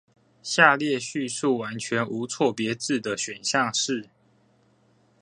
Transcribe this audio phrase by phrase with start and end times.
[0.41, 4.09] 下列敘述完全無錯別字的選項是